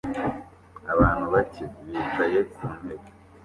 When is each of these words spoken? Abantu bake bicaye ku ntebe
Abantu 0.93 1.23
bake 1.33 1.63
bicaye 1.83 2.39
ku 2.53 2.63
ntebe 2.77 3.07